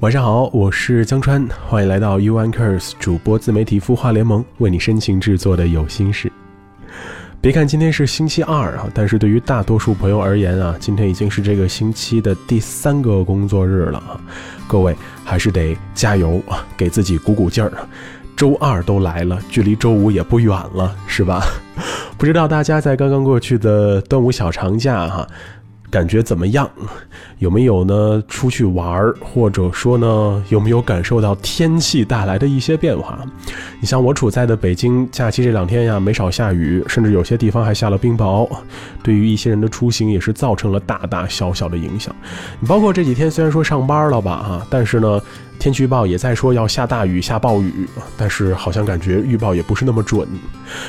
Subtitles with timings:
[0.00, 6.30] 晚上好，我是江川，欢迎来到 U N Curse 主播自媒体孵化联盟为你深情制作的有心事。
[7.40, 14.20] 别看今天是星期二啊，但是对于大多数朋友而言啊，今天已经是这个星期的第三个工作日了啊。
[14.68, 14.94] 各位
[15.24, 17.72] 还是得加油啊，给自己鼓鼓劲儿。
[18.36, 21.42] 周二都来了，距离周五也不远了，是吧？
[22.16, 25.26] 不知道大家在刚刚过去的端午小长假哈。
[25.90, 26.68] 感觉怎么样？
[27.38, 28.22] 有没有呢？
[28.28, 33.24] 出去玩儿，或者说呢，有没有感受到天气带来的一些变化？
[33.80, 38.48] 你像我处在的北京，假期这两天呀，没少下雨，甚至有些地方还下了冰雹，
[39.02, 42.14] 对于一些人的出行也是造成了大大小小的影响。
[42.60, 45.20] 你包括这几天虽然说上班了吧，哈，但是呢，
[45.58, 50.26] 天气预报也在说要下大雨、下暴雨，但是好像感觉预报也不是那么准，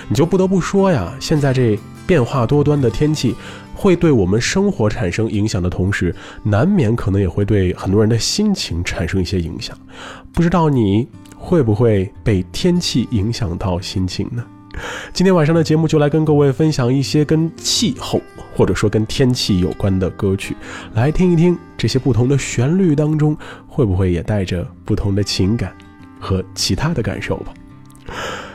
[0.08, 1.80] 你就不得不说呀，现在这
[2.10, 3.36] 变化多端的天气。
[3.76, 9.78] 会对我们生活产生影响的同时，难免可能也会对很多人的心情产生一些影响。
[10.34, 14.44] 不知道你会不会被天气影响到心情呢？
[15.14, 18.22] 今天晚上的节目就来跟各位分享一些跟气候
[18.54, 20.58] 或者说跟天气有关的歌曲，
[20.94, 25.74] 来听一听这些不同的旋律当中会不会也带着不同的情感
[26.20, 27.54] 和其他的感受吧。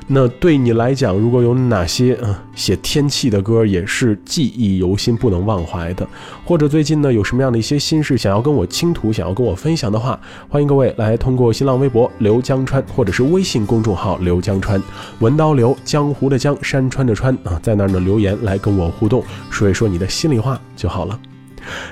[0.07, 6.07] 那对你来讲，如果有哪些嗯写天气的歌也是记忆犹新、不能忘怀的，
[6.45, 14.81] 或者最近呢有什么样的一些心事想要跟我倾吐、想要跟我分享的话，欢迎各位来通过新浪微博刘江川，或者是微信公众号刘江川，
[15.21, 21.19] 文刀刘江湖的江山川的川啊，在那儿呢留言来跟我互动，说一说你的心里话就好了。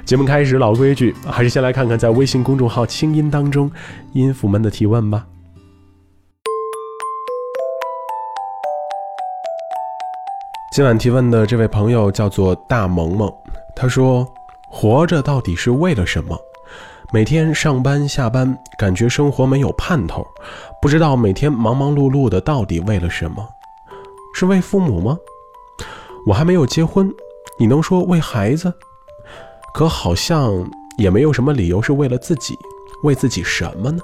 [0.04, 3.72] 节目开始，老规矩，还是先来看看在微信公众号清音当中
[4.12, 5.24] 音符们的提问吧。
[10.72, 13.30] 今晚提问的这位朋友叫做大萌萌，
[13.76, 14.26] 他说
[14.72, 16.34] ：“活着到底是为了什么？
[17.12, 20.26] 每天上班下班，感觉生活没有盼头，
[20.80, 23.46] 不知道每天忙忙碌碌的到底为了什么？
[24.34, 25.18] 是为父母吗？
[26.26, 27.06] 我还没有结婚，
[27.58, 28.72] 你能说为孩子？
[29.74, 30.50] 可好像
[30.96, 32.58] 也没有什么理由是为了自己，
[33.02, 34.00] 为自己什么呢？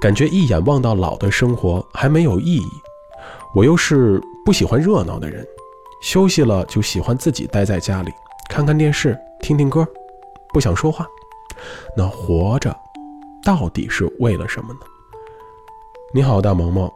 [0.00, 2.68] 感觉一眼望到老的生活还没有意义，
[3.54, 5.46] 我又是不喜欢热闹的人。”
[6.00, 8.12] 休息了就喜欢自己待在家里，
[8.48, 9.86] 看看电视，听听歌，
[10.52, 11.06] 不想说话。
[11.96, 12.76] 那活着
[13.42, 14.80] 到底是为了什么呢？
[16.14, 16.90] 你好，大萌萌。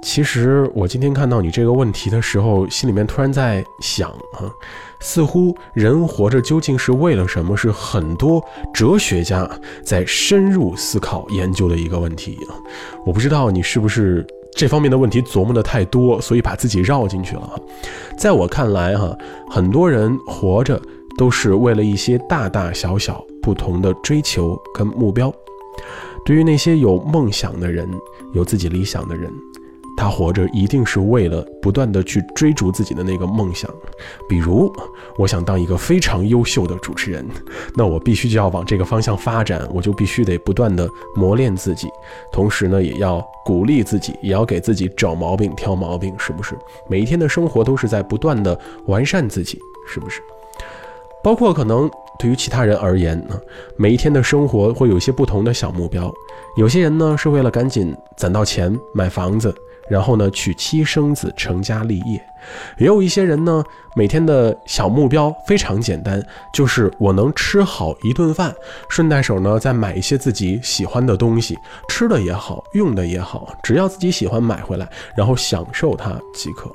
[0.00, 4.46] 其实我今天看到你这个问题的时候，心里面突然在想啊，
[5.00, 7.56] 似乎人活着究竟是为了什么？
[7.56, 8.42] 是很多
[8.72, 9.48] 哲学家
[9.84, 12.54] 在深入思考研究的一个问题啊。
[13.04, 14.26] 我不知道你是不是。
[14.56, 17.60] 这方面的问题琢磨的太多，所以把自己绕进去了。
[18.18, 19.16] 在我看来，哈，
[19.48, 20.80] 很多人活着
[21.16, 25.32] 都是为了一些大大小小不同的追求跟目标。
[26.24, 27.88] 对于那些有梦想的人，
[28.34, 29.32] 有自己理想的人。
[29.98, 33.68] 他活着一定是为了不断的去追逐自己的那个梦想，
[34.28, 34.72] 比如
[35.18, 37.26] 我想当一个非常优秀的主持人，
[37.74, 41.88] 那我必须就要往这个方向发展，我就必须得不断的磨练自己，
[42.30, 46.56] 同时呢，也要鼓励自己，也要给自己找毛病、挑毛病，是不是？
[46.88, 49.58] 每一天的生活都是在不断的完善自己，
[49.92, 50.22] 是不是？
[51.24, 53.36] 包括可能对于其他人而言呢，
[53.76, 56.14] 每一天的生活会有一些不同的小目标，
[56.56, 59.52] 有些人呢是为了赶紧攒到钱买房子。
[59.88, 62.20] 然后呢，娶妻生子，成家立业。
[62.78, 63.62] 也有一些人呢，
[63.94, 68.54] 每天的小目标非常简单，就是我能吃好一顿饭，
[68.88, 76.70] 顺带手呢再买一些自己喜欢的东西，吃的也好，用的也好，只要自己喜欢买回来，然后享受它即可。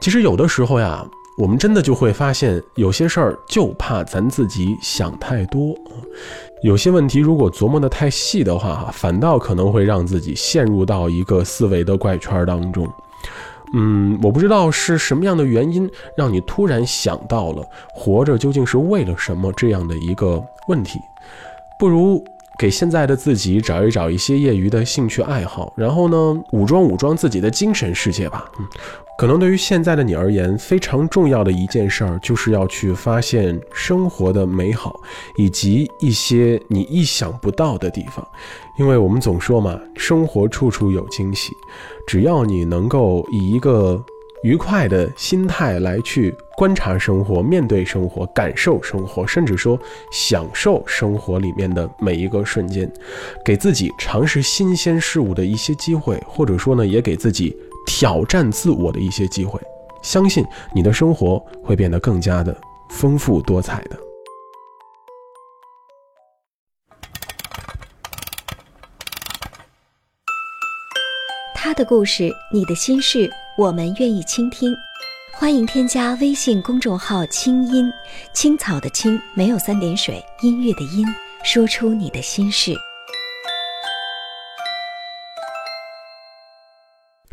[0.00, 1.06] 其实有的时候呀。
[1.38, 5.72] 我们真的就会发现，有些事儿就怕咱自己想太多，
[6.64, 12.88] 有些问题如果琢磨的太细的话，反倒可能会让自己陷入到一个思维的怪圈当中。
[13.72, 17.62] 嗯，我不知道是什么样的原因让你突然想到了
[17.92, 20.98] 活着究竟是为了什么这样的一个问题，
[21.78, 22.24] 不如
[22.58, 28.50] 给现在的自己找一找一些业余的兴趣爱好，然后呢，武装武装自己的精神世界吧。
[28.58, 28.66] 嗯。
[29.16, 35.00] 可能对于现在的你而言，非常重要的一件事儿，就是要去发现生活的美好，
[35.36, 38.24] 以及一些你意想不到的地方。
[38.78, 41.52] 因为我们总说嘛，生活处处有惊喜。
[42.06, 44.00] 只要你能够以一个
[44.42, 49.78] 愉快的心态来去观察生活、面对生活、感受生活，甚至说
[50.12, 52.90] 享受生活里面的每一个瞬间，
[53.44, 59.60] 给自己尝试新鲜事物的一些机会，或者说呢，也给自己挑战自我的一些机会。
[60.02, 62.56] 相信你的生活会变得更加的
[62.90, 63.98] 丰富多彩的。
[71.54, 73.28] 他的故事，你的心事，
[73.58, 74.72] 我们愿意倾听。
[75.32, 77.92] 欢迎添加微信公众号“清音
[78.32, 81.04] 青草”的青没有三点水，音乐的音，
[81.42, 82.72] 说出你的心事。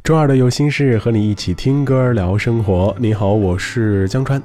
[0.03, 2.95] 周二的有心事，和你一起听歌聊生活。
[2.97, 4.41] 你好，我是江川。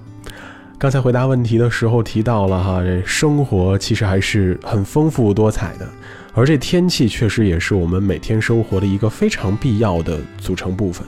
[0.80, 5.86] 刚才回答问题的时候提到了哈，这生活其实还是很丰富多彩的，
[6.32, 11.06] 而这天气确实也是我们每天生活的一个非常必要的组成部分。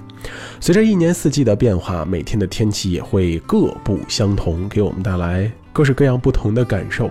[0.60, 7.10] 随着一年四季的变化，每天的天气也会各不相同，给我们带来各式各样不同的感受。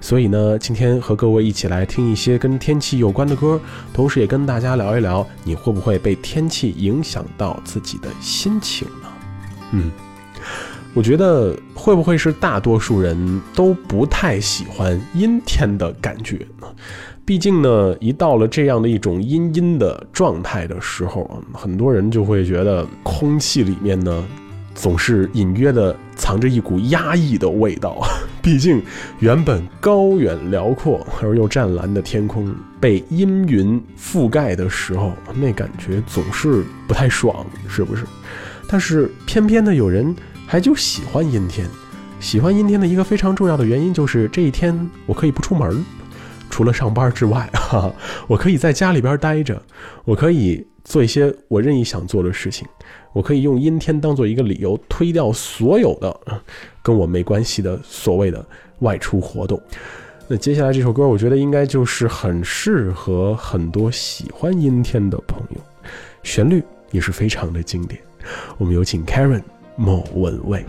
[0.00, 3.60] 所以呢，今天和各位一起来听一些跟天气有关的歌，
[3.94, 9.08] 同时也跟大家聊一聊，你会不会被天气影响到自己的心情呢？
[9.70, 9.92] 嗯。
[10.92, 16.66] 我觉得会不会是大多数人都不太喜欢阴天的感觉呢？
[17.24, 24.26] 毕竟呢，一到了这样的一种阴阴的状态的时候，很多人就会觉得空气里面呢，
[24.74, 28.02] 总是隐约的藏着一股压抑的味道。
[28.42, 28.82] 毕竟，
[29.20, 38.02] 原本高远辽阔而又湛蓝的天空被阴云覆盖的时候，那感觉总是不太爽，是不是？
[38.66, 40.12] 但是偏偏的有人。
[40.50, 41.64] 还就喜欢阴天，
[42.18, 45.84] 喜欢阴天的一个非常重要的原因就是这一天我可以不出门，
[46.50, 47.94] 除了上班之外，哈，
[48.26, 49.62] 我可以在家里边待着，
[50.04, 52.66] 我可以做一些我任意想做的事情，
[53.12, 56.42] 我可以用阴天当做一个理由推掉所有的
[56.82, 58.44] 跟我没关系的所谓的
[58.80, 59.62] 外出活动。
[60.26, 65.60] 那接下来这首歌，我觉得应该就是很适合很多喜欢阴天的朋友，
[66.24, 66.60] 旋律
[66.90, 68.02] 也是非常的经典。
[68.58, 69.44] 我们有请 Karen。
[69.80, 70.62] 莫问味。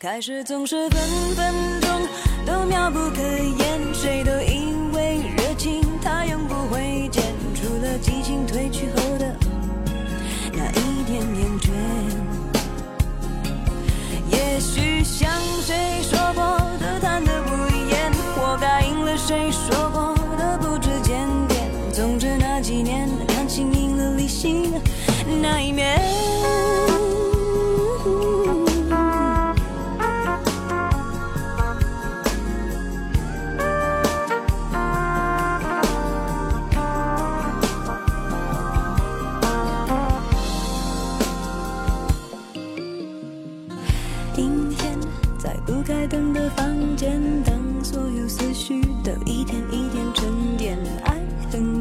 [0.00, 0.98] 开始总是分
[1.36, 1.90] 分钟
[2.46, 7.22] 都妙不可言，谁都以为热情它永不会减，
[7.54, 9.09] 除了激情褪去后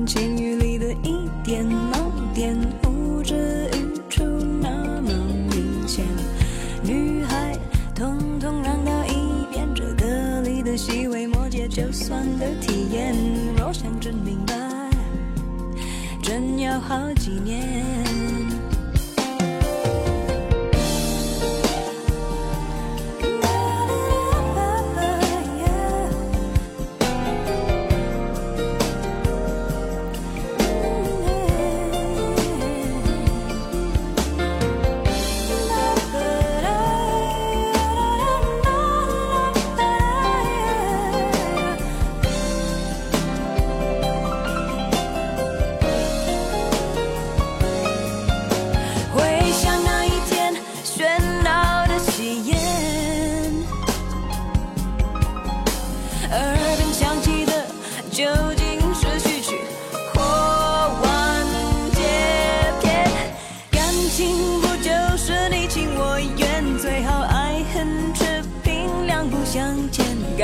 [0.10, 4.24] 监狱里的一点盲点，不知愚出
[4.60, 5.12] 那么
[5.52, 6.04] 明显。
[6.84, 7.56] 女孩
[7.94, 13.16] 统统让到一边，这歌里的细微末节就算的体验。
[13.56, 14.56] 若想真明白，
[16.24, 17.99] 真要好几年。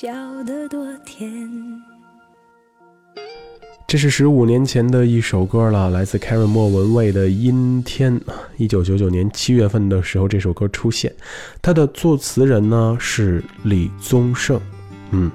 [0.00, 0.08] 笑
[0.44, 1.28] 得多甜。
[3.86, 8.18] 这是十五年前的一首歌了，来自 Karen 莫文蔚的《阴天》。
[8.56, 11.14] 一九九九年七月份的时候，这首歌出现，
[11.60, 14.58] 它的作词人呢是李宗盛。
[15.10, 15.30] 嗯，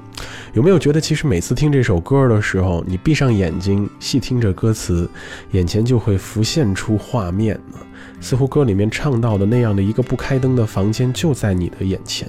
[0.55, 5.07] 有没有觉得其实每次听这首歌的时候，你闭上眼睛细听着歌词，
[5.51, 7.77] 眼前就会浮现出画面呢？
[8.19, 12.27] 似乎歌里面唱到的那样的一个不开灯的房间就在你的眼前，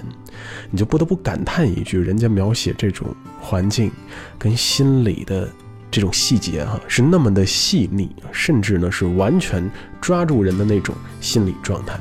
[0.71, 3.07] 你就不得不感叹一句：人家描写这种
[3.39, 3.91] 环境
[4.37, 5.49] 跟心理的。
[5.89, 11.97] 这种细节哈是那么的细腻，甚至呢是完全抓住人的那种心理状态，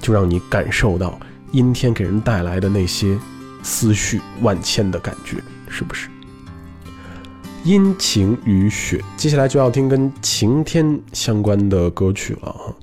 [0.00, 1.18] 就让你感受到
[1.52, 3.16] 阴天给人带来的那些
[3.62, 5.36] 思绪万千的感觉，
[5.68, 6.08] 是不是？
[7.62, 12.74] 阴晴雨雪，接下来就要听跟晴天相关的歌曲了哈。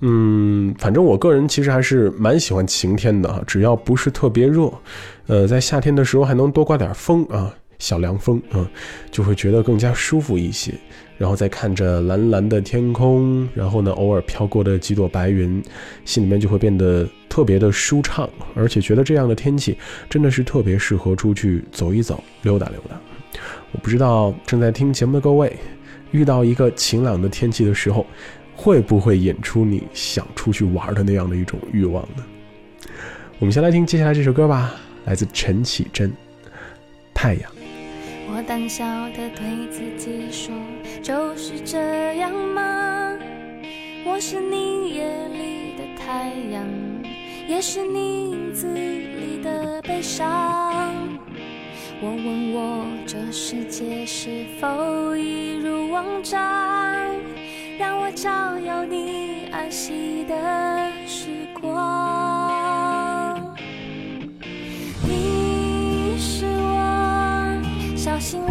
[0.00, 4.72] 嗯，反正我个人其实还是蛮喜欢晴天的哈，只要不是特别热，
[5.26, 7.54] 呃，在夏天的时候还能多刮点风啊。
[7.78, 8.70] 小凉风啊，
[9.10, 10.70] 就会觉得更加舒服一些。
[11.16, 15.62] 然后再看着蓝蓝的天空，然后呢，偶尔飘过的几朵白云，
[16.04, 19.78] 心里面就会变得特别的舒畅，而且觉得这样的天气
[20.10, 23.00] 真的是特别适合出去走一走、溜达溜达。
[23.72, 25.50] 我不知道正在听节目的各位，
[26.10, 28.04] 遇到一个晴朗的天气的时候，
[28.62, 32.22] 会不会引出你想出去玩的那样的一种欲望呢？
[33.38, 34.74] 我们先来听接下来这首歌吧，
[35.06, 36.10] 来自陈绮贞，
[37.14, 37.50] 《太阳》。
[38.28, 40.54] 我胆小的对自己说，
[41.02, 43.16] 就是这样吗？
[44.04, 46.62] 我是你夜里的太阳，
[47.48, 50.94] 也是你影子里的悲伤。
[52.02, 56.38] 我问我这世界是否一如往常，
[57.80, 60.34] 让我照耀你安息的
[61.06, 63.56] 时光。
[65.02, 68.48] 你是我小心维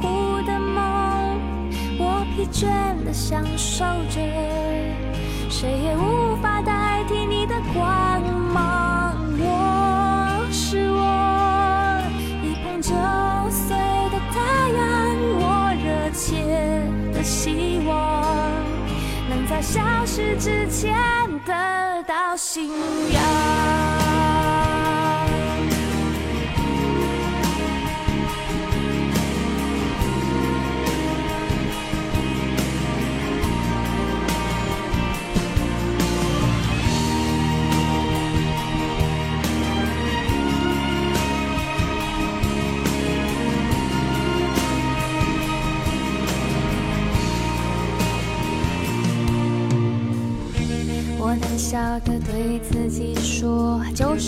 [0.00, 1.40] 护的梦，
[1.98, 2.68] 我疲倦
[3.04, 4.20] 的享受着，
[5.50, 8.15] 谁也无法代替你的光
[22.56, 22.70] 惊
[23.12, 23.25] 讶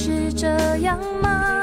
[0.09, 0.49] 是这
[0.79, 1.58] 样吗？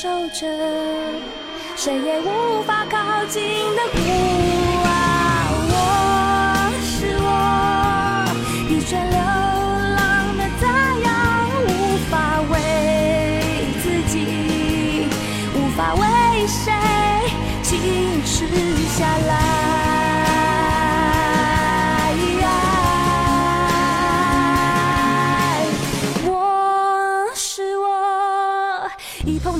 [0.00, 0.46] 守着
[1.74, 3.42] 谁也无法靠近
[3.74, 3.98] 的孤
[4.86, 5.72] 啊，我
[6.84, 7.26] 是我，
[8.68, 9.98] 一串流浪
[10.38, 10.62] 的太
[11.00, 11.10] 阳，
[11.66, 12.14] 无法
[12.48, 12.54] 为
[13.82, 15.08] 自己，
[15.56, 16.70] 无法为谁，
[17.64, 17.68] 静
[18.22, 18.46] 止
[18.96, 19.47] 下来。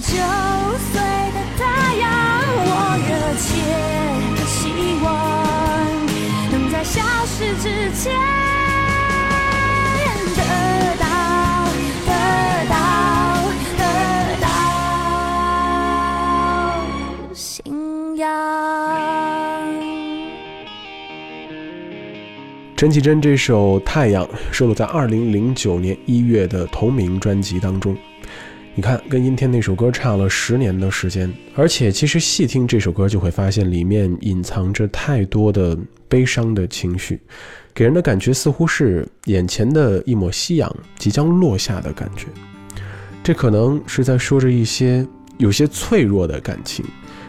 [0.00, 2.06] 九岁的太阳
[2.70, 2.70] 我
[3.08, 3.10] 热
[3.42, 3.46] 切
[4.36, 4.60] 的希
[5.02, 5.06] 望
[6.52, 8.14] 能在消失之前
[10.36, 10.40] 得
[11.00, 11.04] 到
[12.06, 12.12] 得
[12.70, 12.72] 到
[13.76, 13.82] 得
[14.40, 14.46] 到
[17.34, 18.22] 信仰
[22.76, 27.96] 陈绮贞这首太阳收录在二零零九年一月的同名专辑当中。
[28.78, 35.76] 你看，跟阴天那首歌差了十年的时间，而且其实细听这首歌就会发现里面隐藏着太多的
[36.08, 37.20] 悲伤的情绪，
[37.74, 42.28] 给人的感觉似乎是眼前的一抹夕阳即将落下的感觉。
[43.24, 45.04] 这可能是在说着一些
[45.38, 46.86] 有些脆弱的感情，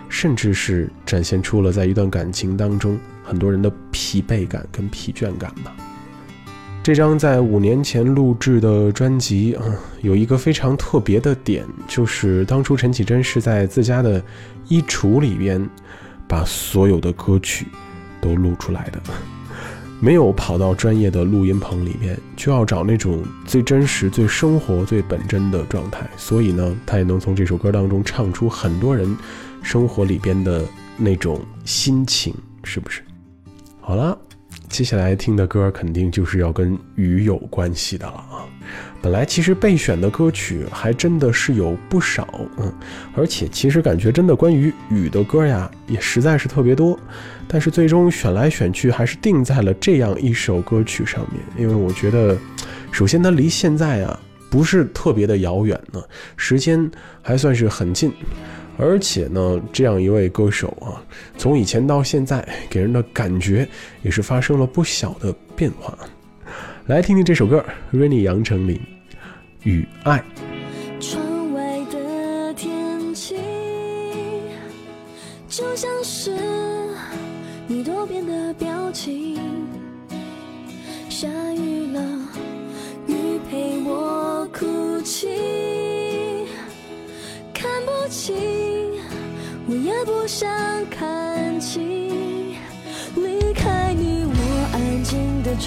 [0.08, 5.76] 甚至是展现出了在一段感情当中很多人的疲惫感跟疲倦感吧。
[6.90, 9.64] 这张在五年前录制的专辑啊，
[10.02, 14.20] 有一个非常特别的点，就是当初陈绮贞是在自家的
[14.70, 15.70] 衣橱里边，
[16.28, 17.68] 把所有的歌曲
[18.20, 19.00] 都录出来的，
[20.02, 26.10] 没有跑到专业的录音棚里面，就要找那种最真实、最生活、最本真的状态。
[26.18, 29.16] 所以呢，他也能从这首歌当中唱出很多人
[29.62, 30.66] 生活里边的
[30.98, 33.04] 那种心情，是不是？
[33.80, 34.18] 好了。
[34.70, 38.46] 接下来听的歌肯定就是要跟雨有关系的了啊！
[39.02, 42.28] 本来其实备选的歌曲还真的是有不少，
[42.58, 42.72] 嗯，
[43.16, 46.98] 而且其实感觉真的关于雨的歌呀也实在是特别多，
[47.48, 52.38] 但是最终选来选去还是定在了这样一首歌曲上面，因为我觉得，
[52.92, 56.02] 首先它离现在啊不是特别的遥远呢，
[56.36, 56.90] 时间
[57.22, 58.12] 还算是很近。
[58.78, 61.04] 而且呢，这样一位歌手啊，
[61.38, 63.68] 从以前到现在，给人的感觉
[64.02, 65.98] 也是发生了不小的变化。
[66.86, 67.64] 来听听这首歌，
[67.98, 68.80] 《Rainy 杨丞琳
[69.64, 70.18] 与爱》。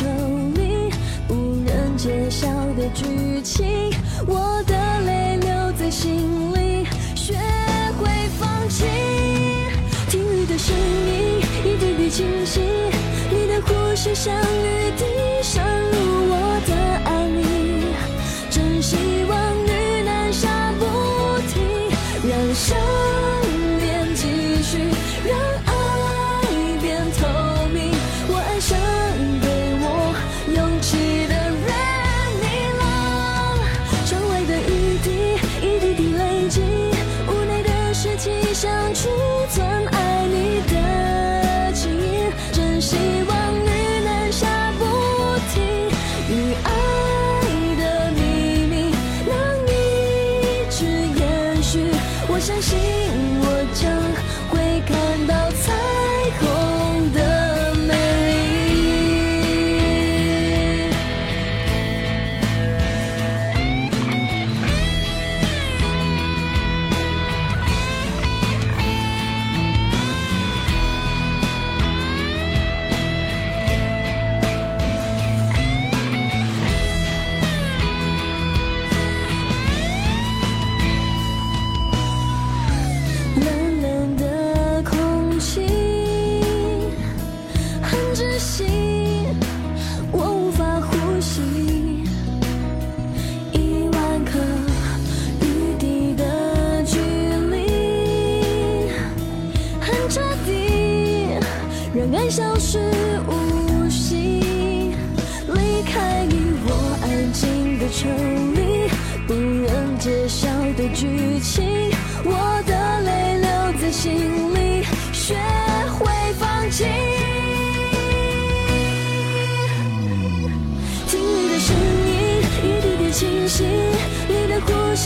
[0.02, 0.08] 静的抽
[0.56, 0.90] 离，
[1.28, 3.90] 无人揭晓的剧情，
[4.26, 6.84] 我的泪留在心里，
[7.14, 7.34] 学
[7.98, 8.84] 会放弃。
[10.08, 12.60] 听雨的声音一滴滴清晰，
[13.30, 14.34] 你的呼吸像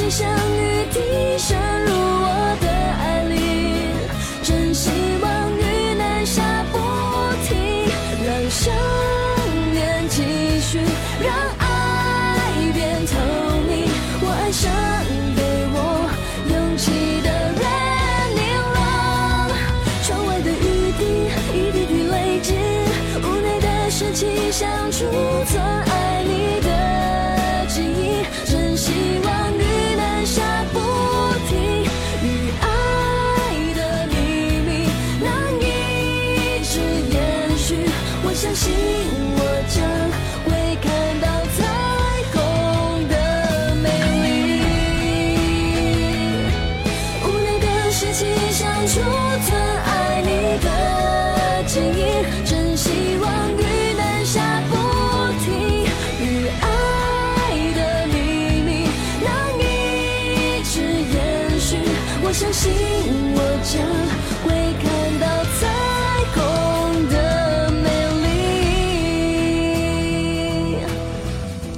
[0.09, 1.66] 像雨滴渗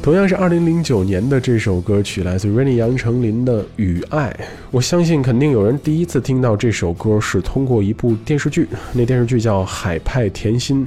[0.09, 4.35] 同样是二零零九年的这首歌曲，来自 Rainy 杨丞琳的《雨爱》。
[4.71, 10.83] 我相信肯定有人第一次听到这首歌是通过一部电视剧，那电视剧叫《海派甜心》，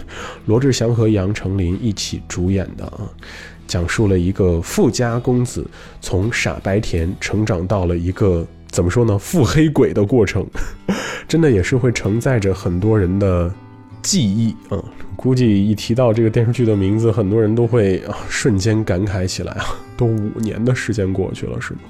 [0.47, 3.07] 罗志祥和杨丞琳一起主演的啊，
[3.67, 5.63] 讲述了一个富家公子
[6.01, 10.43] 从傻白甜成长到了一个怎么说呢，腹黑鬼的过程，
[11.27, 13.53] 真的也是会承载着很多人的
[14.01, 14.83] 记忆啊。
[15.21, 19.65] 估计一提到这个电视剧的名字，很多人都会啊瞬间感慨起来啊！
[19.95, 21.81] 都五年的时间过去了，是吗？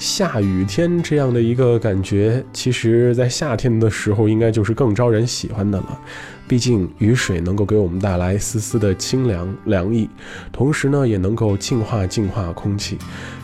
[0.00, 6.00] 下雨天这样的一个感觉，其实在夏天的时候应该就是更招人喜欢的了。
[6.48, 10.08] 毕竟雨水能够给我们带来丝丝的清凉凉意，
[10.50, 12.98] 同时呢也能够净化净化空气。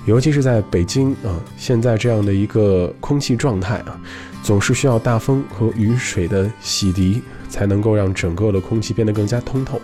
[0.04, 4.00] 尤其是在北京啊，现在这样的一个空气状态啊，
[4.42, 7.20] 总是需要大风和雨水的洗涤。
[7.54, 9.80] 才能够让整个的空气变得更加通透。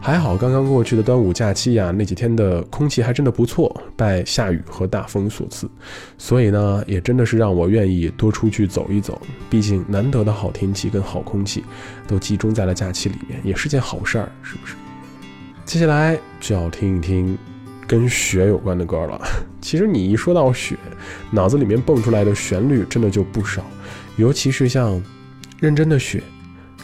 [0.00, 5.68] 还好刚刚过去的端午假期呀，那几天的空气还真的不错，拜下雨和大风所赐。
[6.16, 9.20] 所以呢，也真的是让我愿意多出去走一走。
[9.50, 11.64] 毕竟难得的好天气跟好空气
[12.06, 14.76] 都集中在了假期里面，也是件好事儿，是不是？
[15.64, 17.36] 接下来就要听一听
[17.88, 19.20] 跟雪有关的歌了。
[19.60, 20.76] 其实你一说到雪，
[21.30, 23.62] 脑子里面蹦出来的旋律真的就不少，
[24.16, 24.92] 尤其是像
[25.58, 26.18] 《认真的雪》。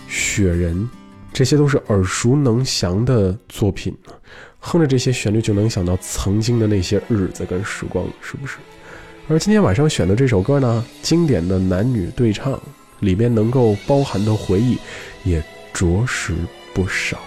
[0.08, 0.88] 雪人，
[1.32, 3.94] 这些都是耳熟能详的作品
[4.58, 8.56] 哼着这些旋律就能想到曾经的那些日子跟时光，是不是？
[9.28, 12.60] 而今天晚上选的这首歌呢，经典的男女对唱，
[13.00, 14.76] 里面能够包含的回忆
[15.24, 15.42] 也
[15.72, 16.34] 着实
[16.72, 17.18] 不少。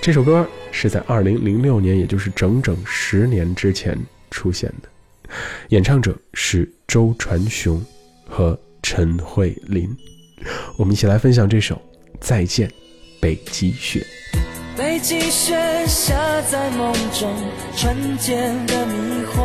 [0.00, 3.98] 这首歌是在二零零六年，也就是整整十年之前
[4.30, 4.88] 出现的，
[5.68, 7.82] 演唱者是周传雄
[8.26, 9.88] 和陈慧琳。
[10.78, 11.80] 我们一起来分享这首。
[12.20, 12.70] 再见，
[13.18, 14.06] 北极雪。
[14.76, 15.56] 北极雪
[15.86, 17.34] 下在梦中，
[17.76, 19.42] 纯洁的迷惑。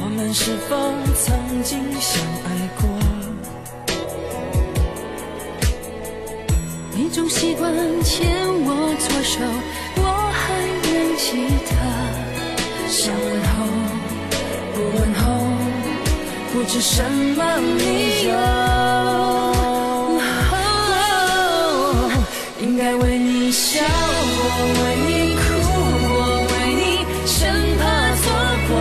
[0.00, 0.76] 我们是否
[1.16, 2.48] 曾经相爱
[2.80, 2.88] 过？
[6.96, 8.30] 你总习惯牵
[8.64, 9.40] 我左手，
[9.96, 10.42] 我还
[10.84, 11.70] 能记得。
[12.88, 13.52] 想问候，
[14.72, 15.24] 不问候，
[16.52, 17.02] 不知什
[17.34, 17.40] 么
[17.78, 18.73] 理由。
[24.56, 25.42] 我为你哭，
[26.14, 26.16] 我
[26.50, 26.82] 为你，
[27.26, 27.36] 生
[27.80, 27.82] 怕
[28.22, 28.24] 错
[28.68, 28.72] 过。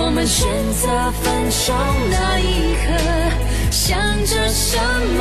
[0.00, 0.82] 我们选择
[1.22, 1.72] 分手
[2.10, 2.86] 那一刻，
[3.70, 4.78] 想着什
[5.16, 5.20] 么？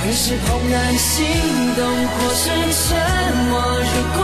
[0.00, 1.26] 会是怦然心
[1.76, 2.96] 动，或是沉
[3.50, 3.52] 默？
[3.92, 4.18] 如果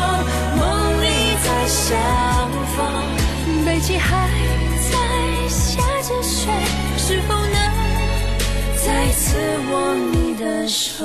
[0.56, 0.62] 梦
[1.02, 1.04] 里
[1.44, 1.92] 再相
[2.74, 2.78] 逢，
[3.66, 4.08] 北极还
[4.88, 4.92] 在
[5.48, 6.48] 下着雪，
[6.96, 7.54] 是否能
[8.76, 9.36] 再次
[9.70, 9.72] 握
[10.12, 11.04] 你的手？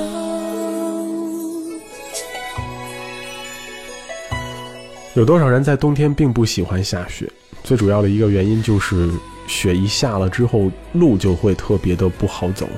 [5.14, 7.28] 有多少人在冬天并不喜欢下雪？
[7.64, 9.10] 最主要的一个原因就是
[9.48, 12.68] 雪一下了之后，路就会特别的不好走，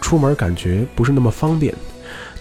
[0.00, 1.74] 出门感觉不是那么方便。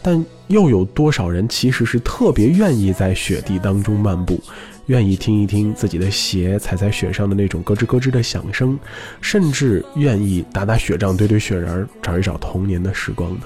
[0.04, 4.40] 但又有多少人其实是特别愿意在雪地当中漫步，
[4.86, 8.78] 愿意听一听自己的鞋踩在雪上的那种咯吱咯吱的响声，
[9.22, 13.42] 甚至愿意打打雪仗、堆堆雪人，找一找童年的时光呢？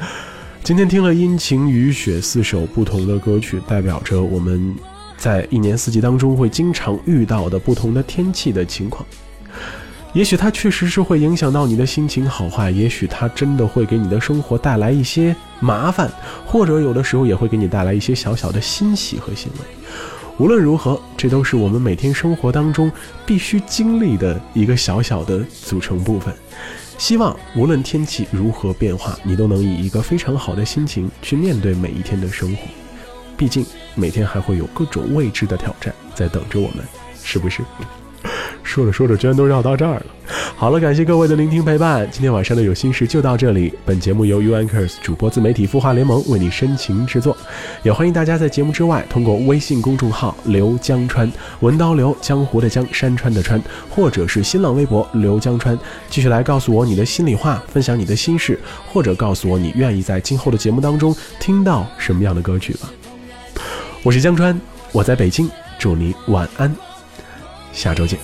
[0.64, 4.74] 今天听了阴晴雨雪四首不同的歌曲，代表着我们。
[5.22, 9.06] 在一年四季当中会经常遇到的不同的天气的情况，
[10.12, 16.10] 也许它确实是会影响到你的心情好坏，也许它真的会给你的生活带来一些麻烦，
[16.44, 19.88] 或者有的时候也会给你带来一些小小的欣喜和欣慰。
[20.38, 22.90] 无论如何，这都是我们每天生活当中
[23.24, 26.34] 必须经历的一个小小的组成部分。
[26.98, 32.81] 希望无论天气如何变化，你都能以一个非常好的心情去面对每一天的生活。
[33.42, 36.84] 毕竟每天还会有各种未知的挑战在等着我们，
[37.24, 37.60] 是不是？
[38.62, 40.06] 说着说着，居然都绕到这儿了。
[40.54, 42.08] 好了，感谢各位的聆听陪伴。
[42.08, 43.74] 今天晚上的有心事就到这里。
[43.84, 47.36] 本节目由 U Anchors 主播自媒体孵化联盟为你深情制作，
[47.82, 51.28] 也欢迎大家在节目之外通过微信公众号“刘江川”
[51.58, 55.76] 文刀刘江湖的江山川的川，或者是新浪微博刘江川，
[56.08, 62.88] 继续来告诉我你的心里话，分享你的心事，或者告诉我你愿意在今后的节目当中听到什么样的歌曲吧。
[64.04, 64.60] 我是江川，
[64.90, 66.74] 我在北京，祝你晚安，
[67.72, 68.18] 下周见。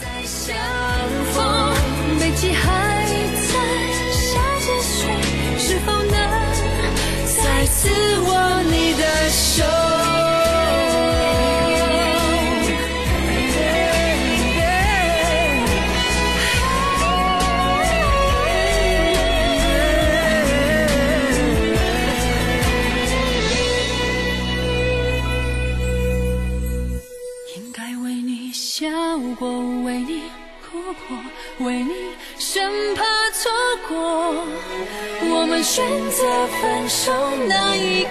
[35.58, 37.12] 们选择分手
[37.48, 38.10] 那一刻，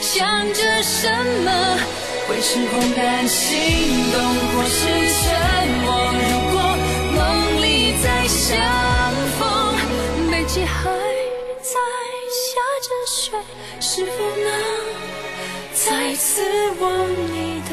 [0.00, 1.06] 想着什
[1.44, 1.76] 么？
[2.26, 4.80] 会是空感心动，或是
[5.12, 5.28] 沉
[5.84, 5.92] 默？
[6.16, 6.24] 如
[6.54, 6.56] 果
[7.18, 8.56] 梦里再相
[9.38, 9.76] 逢，
[10.30, 10.88] 北极还
[11.60, 11.78] 在
[12.32, 12.48] 下
[12.80, 13.36] 着雪，
[13.78, 14.48] 是否能
[15.74, 16.40] 再次
[16.80, 16.88] 握
[17.30, 17.72] 你的？